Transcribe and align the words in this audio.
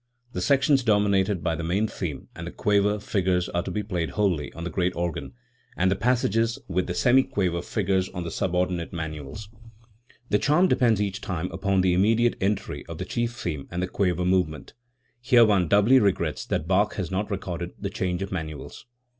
The 0.33 0.41
sections 0.41 0.81
dominated 0.81 1.43
by 1.43 1.55
the 1.55 1.63
main 1.63 1.87
theme 1.87 2.27
and 2.35 2.47
the 2.47 2.51
quaver 2.51 2.97
figures 2.99 3.49
are 3.49 3.61
to 3.61 3.69
be 3.69 3.83
played 3.83 4.09
wholly 4.17 4.51
on 4.53 4.63
the 4.63 4.71
great 4.71 4.95
organ, 4.95 5.33
and 5.77 5.91
the 5.91 5.95
passages 5.95 6.57
with 6.67 6.87
the 6.87 6.95
semiquaver 6.95 7.63
figures 7.63 8.09
on 8.09 8.23
the 8.23 8.31
sub 8.31 8.55
ordinate 8.55 8.91
manuals. 8.93 9.49
The 10.31 10.39
charm 10.39 10.67
depends 10.67 10.99
each 11.03 11.21
time 11.21 11.51
upon 11.51 11.81
the 11.81 11.93
immediate 11.93 12.35
entry 12.41 12.83
of 12.87 12.97
the 12.97 13.05
chief 13.05 13.33
theme 13.35 13.67
and 13.69 13.79
the 13.83 13.87
quaver 13.87 14.25
movement. 14.25 14.73
Here 15.21 15.45
one 15.45 15.67
doubly 15.67 15.99
regrets 15.99 16.47
that 16.47 16.67
Bach 16.67 16.95
has 16.95 17.11
not 17.11 17.29
recorded 17.29 17.73
the 17.79 17.91
change 17.91 18.23
of 18.23 18.31
manuals. 18.31 18.87